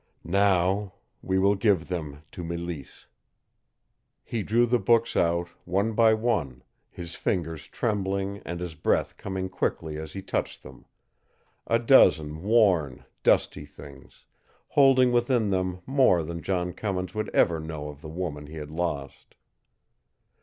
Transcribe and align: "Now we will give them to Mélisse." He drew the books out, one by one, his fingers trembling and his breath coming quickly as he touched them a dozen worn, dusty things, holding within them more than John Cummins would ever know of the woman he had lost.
"Now 0.25 0.93
we 1.21 1.37
will 1.37 1.53
give 1.53 1.87
them 1.87 2.23
to 2.31 2.41
Mélisse." 2.41 3.05
He 4.23 4.41
drew 4.41 4.65
the 4.65 4.79
books 4.79 5.15
out, 5.15 5.49
one 5.63 5.93
by 5.93 6.15
one, 6.15 6.63
his 6.89 7.13
fingers 7.13 7.67
trembling 7.67 8.41
and 8.43 8.59
his 8.61 8.73
breath 8.73 9.15
coming 9.15 9.47
quickly 9.47 9.97
as 9.99 10.13
he 10.13 10.23
touched 10.23 10.63
them 10.63 10.85
a 11.67 11.77
dozen 11.77 12.41
worn, 12.41 13.05
dusty 13.21 13.67
things, 13.67 14.25
holding 14.69 15.11
within 15.11 15.49
them 15.49 15.81
more 15.85 16.23
than 16.23 16.41
John 16.41 16.73
Cummins 16.73 17.13
would 17.13 17.29
ever 17.29 17.59
know 17.59 17.87
of 17.89 18.01
the 18.01 18.09
woman 18.09 18.47
he 18.47 18.55
had 18.55 18.71
lost. 18.71 19.35